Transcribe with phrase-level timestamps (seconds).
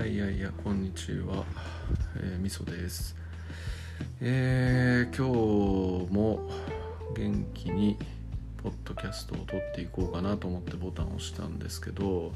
[0.00, 1.44] やいやいやこんにちは、
[2.16, 3.14] えー、みそです。
[4.22, 6.40] えー、今日も
[7.14, 7.98] 元気に
[8.62, 12.32] ポッドキャストを撮っていこうかなと思ってボタンを押したんですけど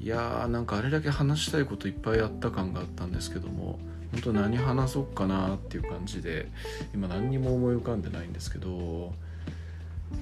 [0.00, 3.78] いやーなんかあれだけ話したいこといっぱいあった感があったんですけども
[4.12, 6.48] 本当何話そうかなっていう感じで
[6.94, 9.12] 今何にも思い浮かんでないんですけど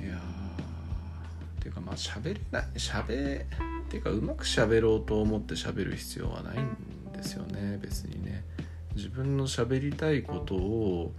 [0.03, 0.48] いやー
[1.69, 3.45] ていうかまあ喋れない喋っ
[3.89, 7.79] ていうかうまく喋ろうと思って喋る必要はないんですよね。
[7.81, 8.45] 別にね。
[8.95, 11.13] 自分の喋りたいことを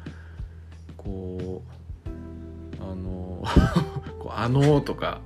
[0.97, 1.63] こ
[2.05, 3.43] うあの
[4.19, 5.21] こうあのとか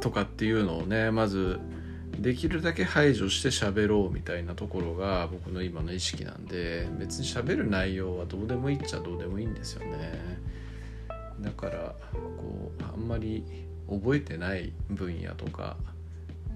[0.00, 1.60] とかっていうのをねまず
[2.18, 10.46] できるだけ排除して喋ろうみたいなところが僕の今の意識なんで別に喋る内容はどうでもいいっちゃどうでもいいんですよね。
[11.40, 13.44] だからこうあんまり
[13.88, 15.76] 覚えてない分野とか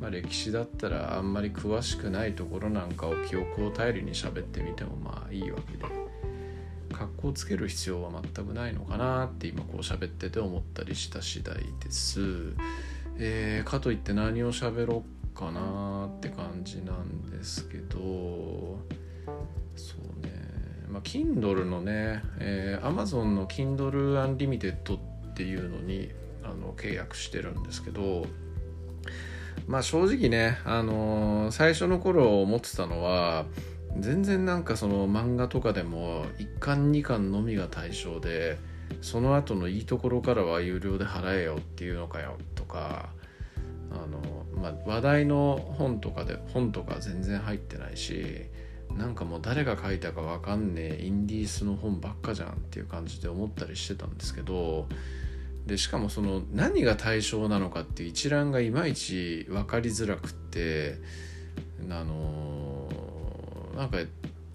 [0.01, 5.85] まあ、歴史だったらあんまり詳しくないところなんかを記憶を頼りに喋ってみてもまあいいわけで
[6.91, 12.21] 格好つける必要は全くないのかなって今こう喋ってて思ったりした次第です。
[13.17, 18.79] えー、かといって何を喋ろうかなって感じなんですけど
[19.77, 20.33] そうね
[20.89, 26.11] まあ Kindle のね、えー、Amazon の Kindle Unlimited っていうのに
[26.53, 28.27] あの契約してるんですけど
[29.67, 33.45] まあ正直ね、あの、最初の頃思ってたのは
[33.99, 38.59] 全然なんかその漫画とかでも1巻2巻のみが対象で
[39.03, 43.11] その後のいいところからは有料で払えよっていうのかよとか
[43.91, 48.47] あの、まあ、話題の本とかで本とか全然入ってないし
[48.97, 54.89] なんかもう誰が書いたか分かんねえインディースの本ばっかじゃんっていう感じで思ったりしてたんですけど
[55.71, 60.97] でしかもその何が対象なのかっていう一覧がいまいち分かりづらくって
[61.89, 62.89] あの
[63.77, 63.99] なんか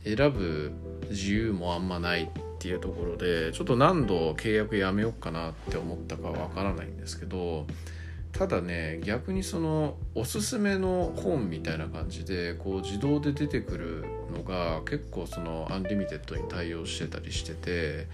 [0.03, 0.73] 選ぶ
[1.09, 2.27] 自由もあんまないっ
[2.59, 7.65] ていうところでちょっと何度契約やめようかなって思ったかは分からないんですけど
[8.33, 18.07] ただね逆にそのおすすめの本みたいな感じでこう自動で出てくるのが結構その Unlimited に対応してたりしてて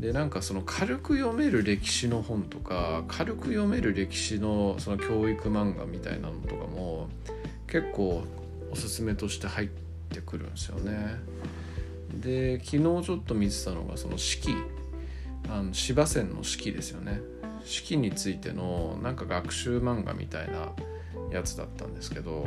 [0.00, 7.08] でなんかその軽く読める歴史の本とか軽く読める歴史のその教育漫画みたいなのとかも
[7.66, 8.24] 結構
[8.70, 9.68] おすすめとして入っ
[10.10, 11.16] てくるんですよね。
[12.20, 14.54] で昨日ちょっと見てたのがその史記。
[15.50, 17.20] あの司馬遷の史記ですよね。
[17.64, 20.72] 史記についてのなんか学習漫画みたいな
[21.30, 22.46] やつだったんですけど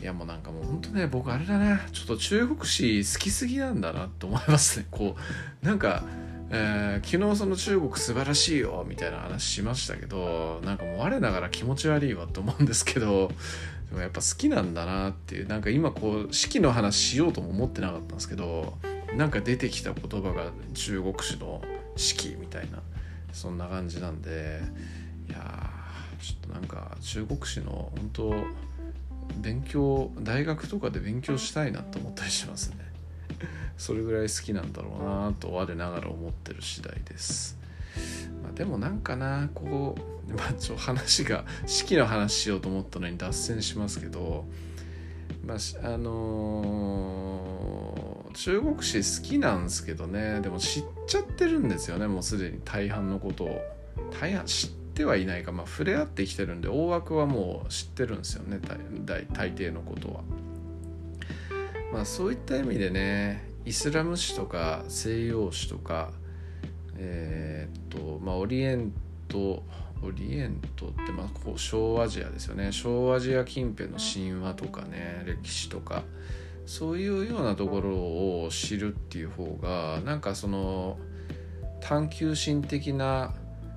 [0.00, 1.80] いやもうなんかもうほんとね僕あれだな。
[1.92, 4.86] ちょっと中国史好きすぎなんだなと思いますね。
[4.90, 5.16] こ
[5.62, 6.04] うなんか
[6.50, 13.30] えー、昨日その中国素晴らしいよみたいな話しましたけどなんかもう我ながら気持ち悪いわと思うんですけど
[13.90, 18.78] でもやっぱ好きなんだなっていうなんか今こう式の話しようとも思ってなかったんですけど
[19.16, 21.62] なんか出てきた言葉が中国史の
[21.96, 22.78] 式みたいな
[23.32, 24.60] そんな感じなんで
[25.28, 25.70] いや
[26.20, 28.34] ちょっとなんか中国史の本当
[29.40, 32.85] 勉強大学とかで勉強したいなと思ったりしますね。
[33.76, 37.58] それぐらい好きなんだろうなと我ながら思ってる次第です。
[38.42, 39.96] まあ、でもなんかなこ
[40.28, 44.44] う、まあ、ちょ話が式の話しようと思ったのに脱線しますけど、
[45.44, 53.62] まあ、あのー、中国史好きなんですけどねでも知っちゃってるんですよねもうすでに大半のことを
[54.20, 58.60] 大半知ってはいないか、まあ、触れ合ってきてるんで大枠はもう知ってるんですよね
[59.04, 60.20] 大大抵のことは。
[61.92, 66.10] まあそういった意味でねイスラム史とか西洋史とか
[66.98, 68.92] えー、っとまあオリエン
[69.28, 69.62] ト
[70.02, 72.70] オリエントってまあこう小アジアですよね。
[72.70, 76.02] 小アジア近辺の神話とかね歴史とか
[76.66, 80.98] そういうようなところを知るっていう方がなんかその
[81.80, 83.34] 探求心的な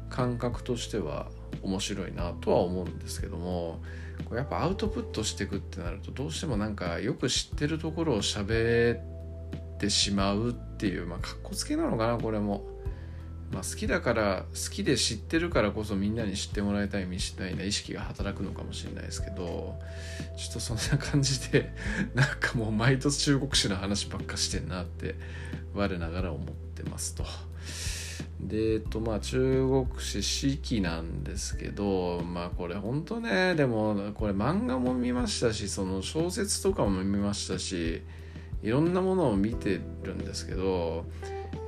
[0.09, 1.27] 感覚としては
[1.61, 3.79] 面白いなとは思うんですけども
[4.25, 9.19] これやっぱアウトプットしていくってなるとどうしてもなんかよく知ってるところを喋って
[9.79, 12.77] ってしまうっていうまあかっこつけなのかなこれも。
[13.51, 19.79] まあ、好きだから好きで知ってるからこそみんなに知ってもらいたいみたいな意識が働くのかもしれないですけど
[20.37, 21.73] ちょっとそんな感じで
[22.13, 25.15] なんかもう毎年中国史の話ばっかしてんなって
[25.73, 27.25] 我ながら思ってますと。
[28.39, 38.01] でえっとまあ中国史四季なんですけどまあこれほんとねでもこれ漫画も見ましたしその小説とかも見ましたし
[38.63, 41.05] いろんなものを見てるんですけど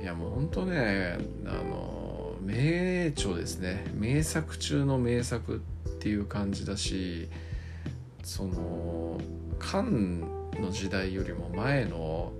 [0.00, 3.84] いやもうほんとねあの名著ですね。
[3.94, 7.28] 名作中の名作っていう感じだし
[8.24, 9.20] その
[9.58, 12.32] 漢の時代よりも前の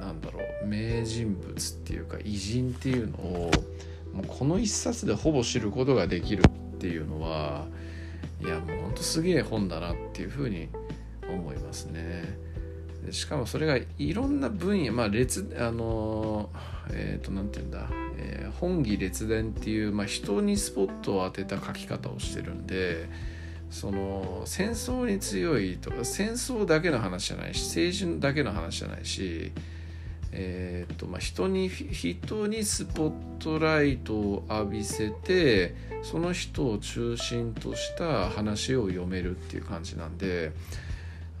[0.00, 3.50] なんだろう名人物っていうか偉人っていうのを
[4.12, 7.66] もうこの一冊でほぼ知ることができるっていうのは
[8.40, 10.68] いやもうほんとすげえ本だなっていうふうに
[11.28, 12.38] 思いますね。
[13.10, 16.50] しかもそれがいろんな分野まあ列あの
[16.90, 23.08] えっ、ー、と何て言うんだ、えー、本義列伝っていう、まあ、人にスポットを当てた書き方をしてるんで
[23.70, 29.52] その戦争に強いとか戦争だけの話じゃないし政治だけの話じゃないし、
[30.38, 40.52] えーとまあ、人に人にスポットライトを浴びせてその人を中心とした話を読めるっていう感じなんで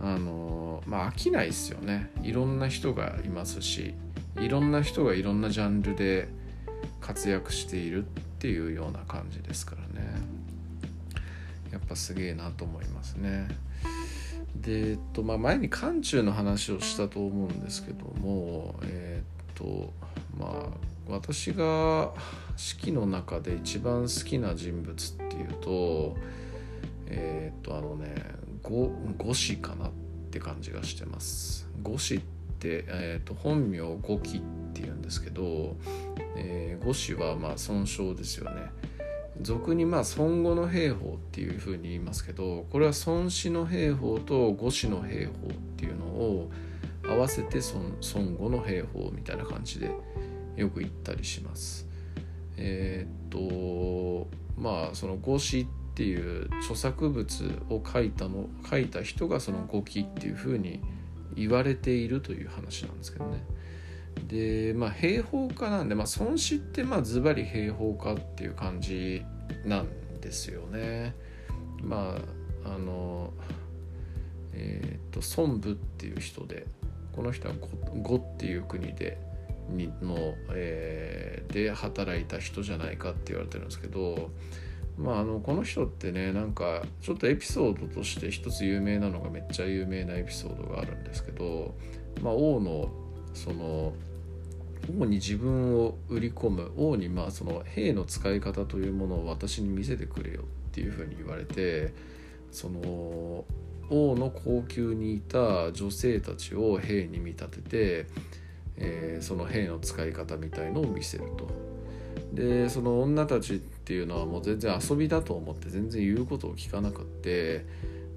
[0.00, 2.10] あのまあ飽きないですよね。
[2.22, 3.92] いろんな人がいますし
[4.40, 6.28] いろんな人がいろんなジャンルで
[7.02, 8.08] 活躍しているっ
[8.38, 10.08] ていうような感じですからね。
[11.70, 13.48] やっぱすげえなと思いますね。
[14.66, 19.92] で、えっとまあ、前に漢中の話をしたと思うんですけどもえっと
[20.36, 20.66] まあ
[21.08, 22.12] 私が
[22.56, 26.16] 式の中で一番好きな人物っていうと
[27.06, 28.14] えっとあのね
[28.62, 28.90] 五
[29.32, 29.90] 子かなっ
[30.32, 31.68] て感じがしてます。
[31.82, 32.20] 五子っ
[32.58, 34.42] て、えーと、本名五木っ
[34.74, 35.76] ていうんですけど、
[36.36, 38.72] えー、五子はまあ尊称ですよね。
[39.42, 46.50] 俗にまあ孫悟の兵法っていうふうに言いますけどこれは孫子の兵法と五子の兵法っていうのを
[47.06, 49.90] 合わせて孫悟の兵法みたいな感じで
[50.56, 51.86] よく言ったりします
[52.56, 60.80] えっ、とまあその五子っていう著作物を書いたの書いた人がその語記っていうふうに
[61.34, 63.44] 言われているという話なんですけどね。
[64.28, 69.22] でまあ兵法家なんで、まあ、孫子ってまあズバリ兵法家っていう感じ
[69.64, 71.14] なんですよね。
[71.82, 72.16] ま
[72.64, 73.32] ああの
[74.54, 76.66] えっ、ー、と孫武っていう人で
[77.12, 77.54] この人は
[78.02, 79.18] 呉っていう国で
[79.68, 84.30] にの、えー、で働いた人じゃないかって言われてるんですけど
[84.98, 91.74] まあ、あのこの人ってねなんかちょっとエピソードとして一つ有名なのがめっちゃ有名なエピソードがあるんですけど、
[92.22, 92.90] まあ、王の
[93.36, 93.92] その
[94.98, 101.92] 王に自分を売り込む王にまあその兵の使い方というものを私に見せてくれよっていうふうに言われて
[102.50, 103.44] その
[103.88, 108.06] 王の高級にいた女性たちを兵に見立てて、
[108.76, 111.48] えー、その兵の使い方みたいのを見せると。
[112.32, 117.64] でその女たちっていうのはもう全然遊びだと思って全然言うことを聞かなくって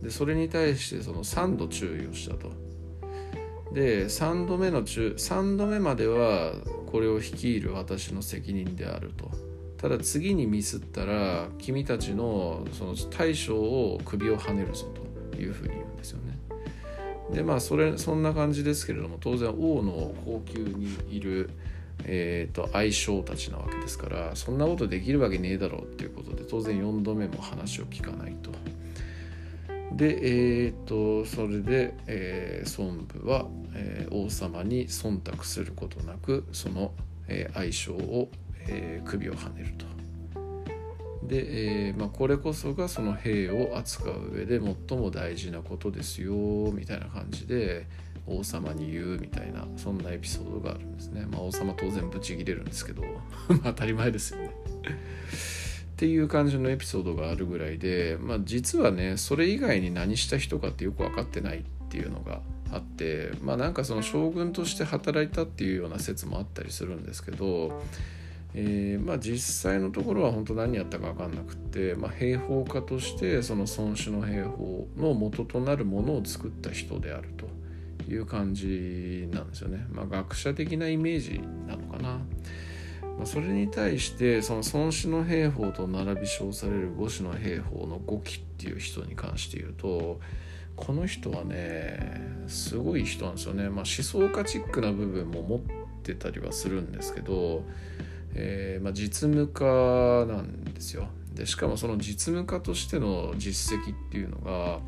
[0.02, 2.52] でそれに対してその3度注意をしたと。
[3.74, 6.54] で3度目の中3度目までは
[6.88, 9.30] これを率いる私の責任であると。
[9.78, 14.88] ただ次にミスったら君たちのその大将を首をはねるぞ
[15.32, 16.38] というふうに言うんですよね。
[17.32, 21.50] でまあそれそんな感じですけれども当然王の高級にいる
[22.06, 28.52] えーと、相性たちなわけですからそんなことできるわけねえだろうっていうことで当然4度目も話を聞かないと。
[29.92, 36.94] で、えーと、それで、えー、孫武は、えー、王様に忖度することなくその、
[37.28, 38.30] えー、相性を、
[38.68, 39.86] えー、首をはねると。
[41.28, 46.34] で、えーまあ、これこそがその兵を扱う上で最も大事なことですよ
[46.74, 47.86] みたいな感じで、
[48.30, 53.04] 王様に言うみたいなそんなエピソードがあるんですねまあ王様当然ブチギレるんですけど
[53.64, 54.52] 当たり前ですよね
[56.00, 62.40] っていう感じのエピソードがあるぐらいでまあ実はねそれ以外に何した人かってよく分かってないっていうのが
[62.72, 67.82] あってまあなんかその将軍として働いたっていうような説もあったりするんですけど
[68.54, 79.86] えー、まあ実際のところは本当何やったか分かんなくって、まあ、兵法家としてその孫子の兵法の元となるものを作った人であるという感じなんですよね。
[79.92, 82.22] まあ、学者的なイメージなのかな。
[83.20, 90.22] まあ、それに対してその孫子の兵法と並び称される五子の兵法の五期っていう人に関して言うと
[90.78, 93.64] この人はねすごい人なんですよね。
[93.64, 95.60] まあ、思想家チックな部分も持っ
[96.02, 97.64] てたりはするんですけど、
[98.34, 101.10] えー、まあ、実務家なんですよ。
[101.34, 104.80] でしかもその実務家としての実績っていうのが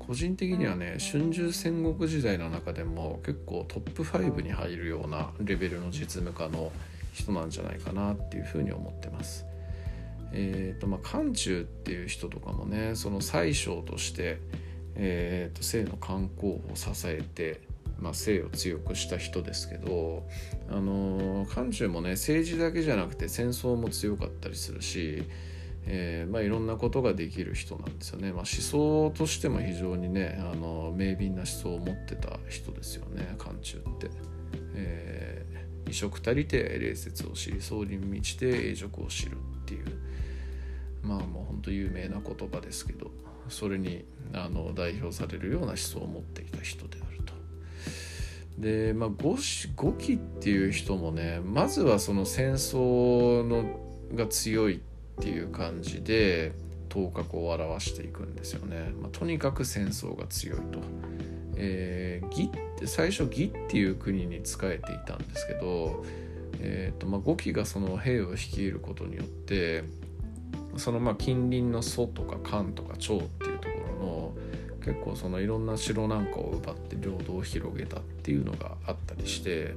[0.00, 6.72] 個人的にはね春秋戦国時代の中でも結構トップ5に入るようなレベルの実務家の
[7.16, 9.46] 人なんじゃないかなっていうふうに思ってます。
[10.32, 14.38] えーとまあ、漢中っていう人とかもねその宰相として、
[14.96, 17.60] えーと、姓の観光を支えて、
[18.00, 20.28] まあ、姓を強くした人ですけど、
[20.68, 25.24] あのー、漢中もね政治だけじゃなくて戦争も強かったりするし
[25.88, 34.10] えー、まあ、いろんなことができる人なんですよね、まあ、思想としても非常にねあの明敏な思想を持ってた人ですよね漢中って。
[34.78, 35.35] えー、
[35.88, 39.86] 異色たりて礼節を知り総理に満ちて永辱を知るっていう
[41.02, 43.10] まあもう本当有名な言葉ですけど
[43.48, 47.32] それにあの代表されるような思想を持っていた人であると。
[48.58, 49.36] でまあ五
[49.76, 53.80] 五期っていう人もねまずはその戦争の
[54.14, 54.78] が強いっ
[55.22, 56.52] ていう感じで
[56.88, 58.92] 頭角を表していくんですよね。
[59.00, 60.80] まあ、とにかく戦争が強いと。
[61.56, 66.04] えー、義って最初義っていう国に仕えていたんですけど、
[66.60, 69.84] えーとまあ、五期がその兵を率いることによって
[70.76, 74.32] そのまあ近隣の蘇とか漢とか趙っていうところの
[74.84, 79.74] 結構そのいろんな城なんかを奪って領土を広げたっていうのがあったりして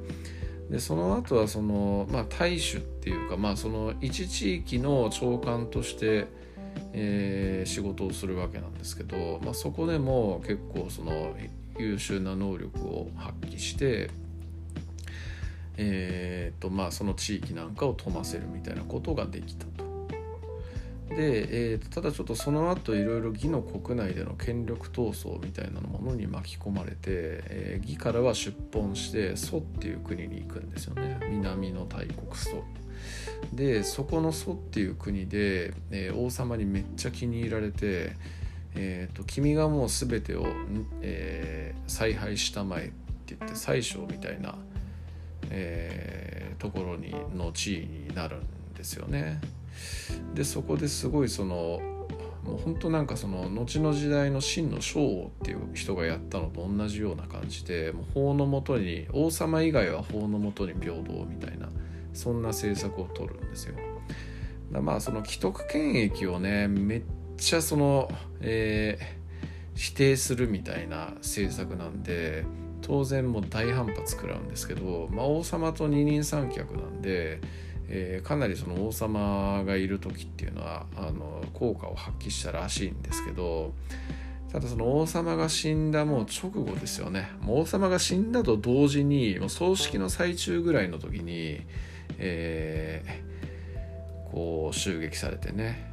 [0.70, 6.28] でその後はそのまあ大衆っていうかまあその一地域の長官として、
[6.94, 11.34] えー、仕事をするわけなんですけど、まあ、そこでも結構その
[11.80, 14.10] 優秀な能力を発揮して
[15.82, 19.88] えーとまあ、その地域なんかを富ませるみたいなことができたと。
[21.08, 32.64] で、えー、ただちょっとその後いろいろ義の国内での権力闘争みたいなものに巻き込まれて、えー、義からは出奔して蘇っていう国に行くんですよね南の大国蘇
[33.54, 38.12] でそこの蘇っていう国で、えー、王様にめっちゃ気に入られて、
[38.76, 40.46] えーと、君がもう全てを、
[41.02, 42.88] えー、采配したまえっ
[43.26, 44.56] て言って宰相みたいな、
[45.50, 49.42] えー、ところにの地位になるんですよね。
[50.34, 51.82] でそこですごいその
[52.44, 61.70] もう本当なんかその後の時代の真の将王っていう人がやったのと同じような感じでもう法のもとに王様以外は法のもとに平等みたいな
[62.14, 63.76] そんな政策を取るんですよ。
[64.72, 67.02] まあその既得権益をねめっ
[67.40, 72.46] ちゃその、えー、否定するみたいな政策なんで
[72.82, 77.42] 当然もう大反発食らうんですけど、まあ、王様と二人三脚なんで。
[77.92, 83.74] えー、かなりその王様がいる時っていうのはあの効果を発揮したらしいんですけど
[84.52, 91.62] ただその王様が死んだもう直後ですよねもう王様が死んだと同時にもう葬式の最中ぐらいの時に、
[92.20, 95.92] えー、こう襲撃されてね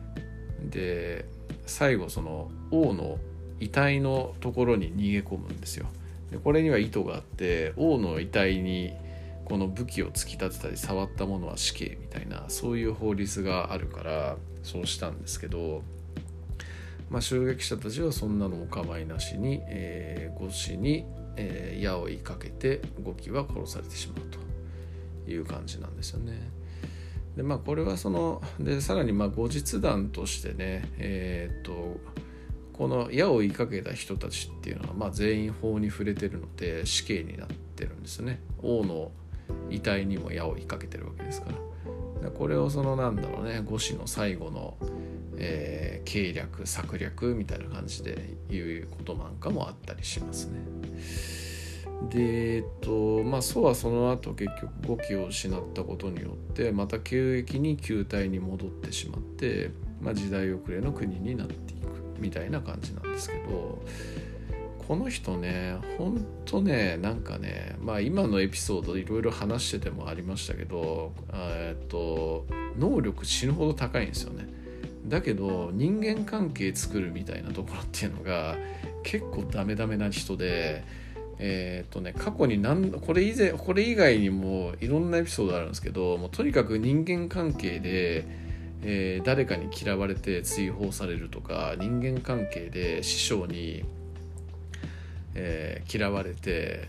[0.60, 1.24] で
[1.66, 3.18] 最後その王の
[3.60, 5.86] 遺体のところに逃げ込むんですよ
[6.30, 8.92] でこれには意図があって王の遺体に
[9.44, 15.82] この武器を突き立てたり触ったものは死刑みたいなそういう法律があるからそうしたんですけど、
[17.10, 21.04] まあ、襲撃者たちはそんなのお構いなしに、えー、に、
[21.36, 26.55] えー、矢を追いかけて五機は殺されてしまうという感じなんですよね。
[27.36, 32.00] でまあこれはそのでさらにまあ後日談としてねえー、っと
[32.72, 38.40] この矢を追いかけた人たちっていうのは、まあ、全員法に触れてるので死刑になってるんですね。
[38.62, 39.12] 王の
[39.70, 41.48] 遺体にも矢を追いかけてるわけですか
[42.22, 44.76] らこれをそのなんだろうね五子の最後の、
[45.36, 50.60] えー、計略策略みたいな感じで言うことなんかもあったりしますね。
[52.10, 63.82] でえっとまあ祖はその後結局語気を失ったことによってまた急激に球体に戻ってしまって、まあ、時代遅れの国になっていくみたいな感じなんですけど
[64.86, 72.46] この人ねほんとねなんかねまあ今のエピソードいろいろ話しててもありましたけどえっと
[72.78, 74.46] 能力死ぬほど高いんですよね。
[75.06, 78.56] だけど人間関係作るみたいなところっていうのが
[79.04, 80.84] 結構ダメダメな人で
[81.38, 88.46] えっ、とね過去に何これ以前これ以外にもいろんなエピソードあるんですけどもうとにかく人間関係で
[88.88, 93.84] えー、誰かに嫌われて追放されるとか人間関係で師匠に
[95.36, 96.88] えー、嫌われて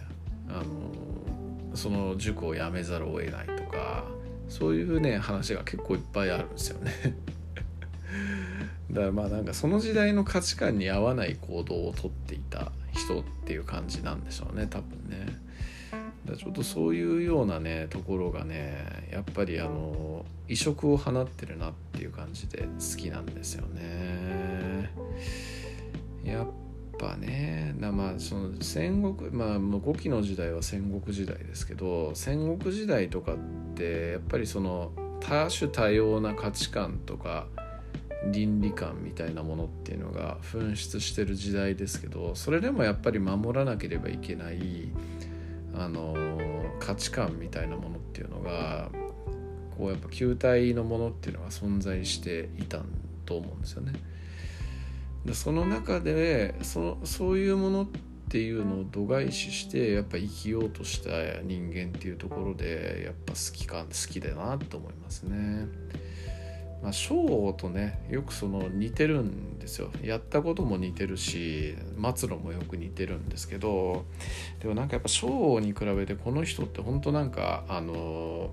[0.49, 4.05] あのその塾を辞めざるを得ないとか
[4.47, 6.91] そういうね話が結構いっぱいあるんですよね。
[8.91, 15.47] だからまあなんかその時代の価値観に合わない行動をとっていた人っていう感じなんでしょうね多分ね。
[16.25, 24.91] だちょっとそういうようなねところがねやっぱりあの異色を放ってるなっていう感じで好きなんですよね。
[26.23, 26.47] やっ
[26.97, 33.37] ぱねまあその戦国まあもう5期の時代は戦国時代ですけど戦国時代とかっ
[33.75, 34.91] てやっぱりその
[35.21, 37.47] 多種多様な価値観とか
[38.31, 44.89] 倫理観みたいなものっていうのが噴出してる時代ですけどそれでもやっぱり守らなければいけない
[45.73, 46.15] あの
[46.79, 48.89] 価値観みたいなものっていうのが
[49.77, 52.81] こうやっぱ球体のものっていうのが存在していた
[53.25, 53.93] と思うんですよね。
[55.25, 57.87] でその中でそのそういうものっ
[58.29, 65.67] ていうのを度外視してやっぱ生きようとした人間っていうところでやっぱ好きか好きだなと思いますね。
[66.81, 69.89] まあ、ショーとねよくその似てるんですよ。
[70.03, 71.75] やったことも似てるし
[72.15, 74.05] 末路もよく似てるんですけど
[74.59, 78.51] でもなんかやっぱショーに比べてこの人って本当なんかあの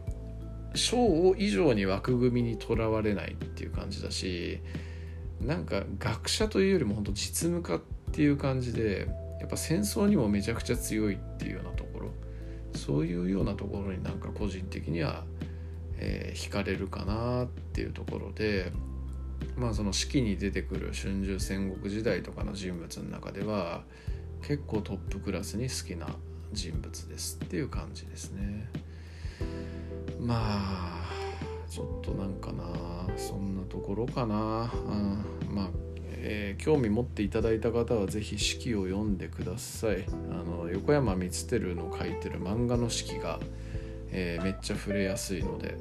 [0.75, 4.61] ショー以上に枠組みにとらわれないっていう感じだし
[5.41, 7.81] なんか学者というよりも本当実務家っ
[8.13, 9.09] ていう感じで
[9.41, 12.11] やっぱ戦争にもめちゃくちゃ強いっていうようなところ
[12.75, 15.25] そういうようなところになんか個人的には
[15.99, 18.73] えー、惹かれるかなっていうところで
[19.57, 23.83] まあその式に出てくる春秋戦国時代とかの人物の中では
[24.43, 26.09] 結構トップクラスに好きな
[26.53, 28.69] 人物ですっていう感じですね。
[30.21, 31.11] まあ
[31.69, 32.65] ちょっとなんかな
[33.17, 35.69] そんなところかな、うん、まあ
[36.27, 40.07] えー、興味持っていただいた方は是非式を読んでください。
[40.31, 43.41] あの横山光輝の書いてる漫画の式が
[44.17, 45.77] えー、めっちゃ触れやすいので、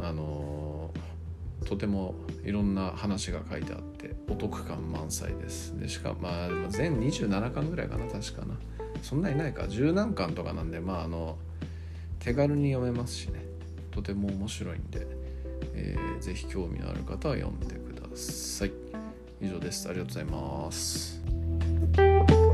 [0.00, 5.78] あのー、とてもいろんな話が書いてあってお得感満載です。
[5.78, 8.58] でしかも、まあ、全27巻ぐらいかな確かな。
[9.02, 9.68] そんなにないか。
[9.68, 11.36] 十何巻とかなんでまああの
[12.18, 13.44] 手軽に読めますしね。
[13.90, 15.06] とても面白いんで、
[15.74, 18.72] えー、ぜひ興味のある方は読んでください。
[19.42, 19.88] 以上です。
[19.88, 22.47] ありがとうございます。